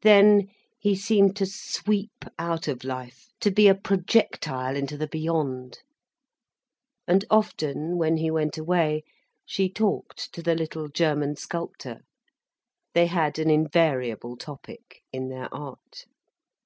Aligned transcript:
Then 0.00 0.48
he 0.78 0.96
seemed 0.96 1.36
to 1.36 1.44
sweep 1.44 2.24
out 2.38 2.66
of 2.66 2.82
life, 2.82 3.28
to 3.40 3.50
be 3.50 3.68
a 3.68 3.74
projectile 3.74 4.74
into 4.74 4.96
the 4.96 5.06
beyond. 5.06 5.80
And 7.06 7.26
often, 7.28 7.98
when 7.98 8.16
he 8.16 8.30
went 8.30 8.56
away, 8.56 9.04
she 9.44 9.68
talked 9.70 10.32
to 10.32 10.40
the 10.42 10.54
little 10.54 10.88
German 10.88 11.36
sculptor. 11.36 12.00
They 12.94 13.04
had 13.08 13.38
an 13.38 13.50
invariable 13.50 14.38
topic, 14.38 15.02
in 15.12 15.28
their 15.28 15.54
art. 15.54 16.06